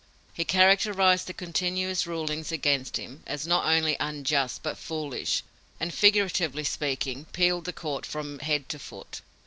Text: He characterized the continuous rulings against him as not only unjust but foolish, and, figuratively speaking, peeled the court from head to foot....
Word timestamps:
He 0.33 0.45
characterized 0.45 1.27
the 1.27 1.33
continuous 1.35 2.07
rulings 2.07 2.51
against 2.51 2.97
him 2.97 3.21
as 3.27 3.45
not 3.45 3.67
only 3.67 3.97
unjust 3.99 4.63
but 4.63 4.75
foolish, 4.79 5.43
and, 5.79 5.93
figuratively 5.93 6.63
speaking, 6.63 7.25
peeled 7.33 7.65
the 7.65 7.71
court 7.73 8.07
from 8.07 8.39
head 8.39 8.67
to 8.69 8.79
foot.... 8.79 9.21